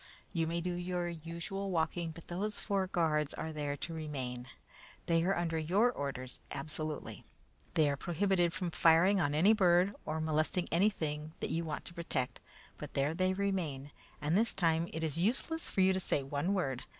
[0.33, 4.47] You may do your usual walking, but those four guards are there to remain.
[5.05, 7.23] They are under your orders absolutely.
[7.75, 11.93] They are prohibited from firing on any bird or molesting anything that you want to
[11.93, 12.39] protect,
[12.77, 13.91] but there they remain,
[14.23, 16.81] and this time it is useless for you to say one word.